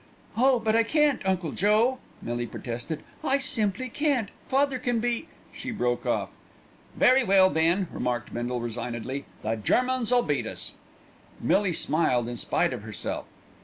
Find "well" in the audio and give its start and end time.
7.23-7.51